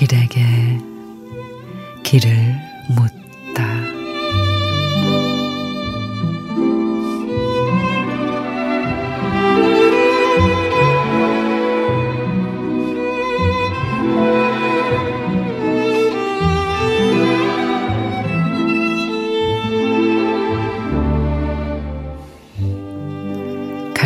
[0.00, 0.40] 길에게
[2.02, 2.30] 길을
[2.96, 3.19] 묻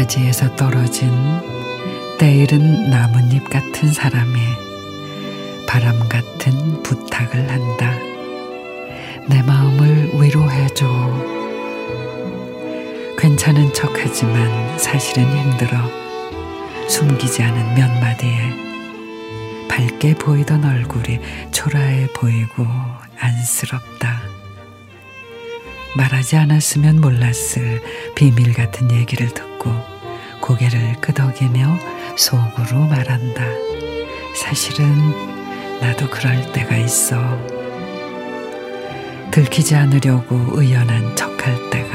[0.04, 1.10] 가지에서 떨어진
[2.18, 4.38] 때이른 나뭇잎 같은 사람이
[5.66, 7.90] 바람 같은 부탁을 한다.
[9.26, 10.86] 내 마음을 위로해줘.
[13.16, 15.78] 괜찮은 척 하지만 사실은 힘들어.
[16.86, 18.52] 숨기지 않은 몇 마디에
[19.70, 21.18] 밝게 보이던 얼굴이
[21.50, 22.66] 초라해 보이고
[23.18, 24.20] 안쓰럽다.
[25.96, 27.82] 말하지 않았으면 몰랐을
[28.14, 29.93] 비밀 같은 얘기를 듣고
[30.44, 31.78] 고개를 끄덕이며
[32.18, 33.46] 속으로 말한다.
[34.36, 34.86] 사실은
[35.80, 37.16] 나도 그럴 때가 있어.
[39.30, 41.88] 들키지 않으려고 의연한 척할 때가.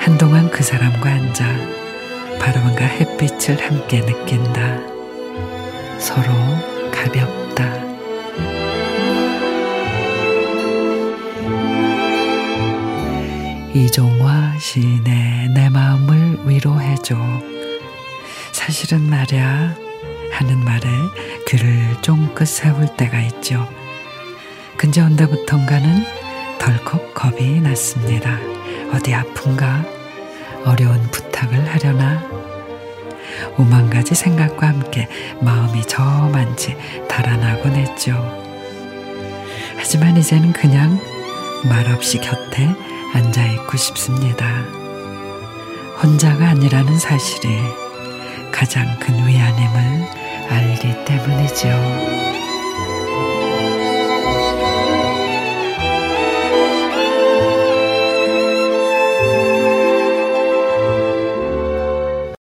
[0.00, 1.44] 한동안 그 사람과 앉아
[2.38, 4.78] 바람과 햇빛을 함께 느낀다.
[5.98, 6.32] 서로
[6.90, 7.89] 가볍다.
[13.72, 17.16] 이종화 시인의 내 마음을 위로해줘.
[18.50, 19.76] 사실은 말야
[20.32, 20.88] 하는 말에
[21.46, 23.68] 귀를 쫑긋 세울 때가 있죠.
[24.76, 26.04] 근데 언제부턴가는
[26.58, 28.38] 덜컥 겁이 났습니다.
[28.92, 29.84] 어디 아픈가?
[30.64, 32.28] 어려운 부탁을 하려나?
[33.56, 35.08] 오만 가지 생각과 함께
[35.40, 36.76] 마음이 저만치
[37.08, 38.12] 달아나곤 했죠.
[39.76, 40.98] 하지만 이제는 그냥
[41.68, 44.46] 말없이 곁에 앉아 있고 싶습니다.
[46.02, 47.48] 혼자가 아니라는 사실이
[48.50, 50.08] 가장 큰 위안임을
[50.48, 52.29] 알기 때문이죠.